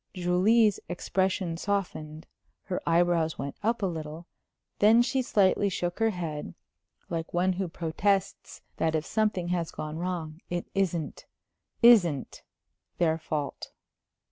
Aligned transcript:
Julie's 0.15 0.79
expression 0.89 1.57
softened; 1.57 2.25
her 2.63 2.81
eyebrows 2.89 3.37
went 3.37 3.55
up 3.61 3.83
a 3.83 3.85
little; 3.85 4.25
then 4.79 5.03
she 5.03 5.21
slightly 5.21 5.69
shook 5.69 5.99
her 5.99 6.09
head, 6.09 6.55
like 7.11 7.35
one 7.35 7.53
who 7.53 7.67
protests 7.67 8.63
that 8.77 8.95
if 8.95 9.05
something 9.05 9.49
has 9.49 9.69
gone 9.69 9.99
wrong, 9.99 10.41
it 10.49 10.65
isn't 10.73 11.27
isn't 11.83 12.41
their 12.97 13.19
fault. 13.19 13.73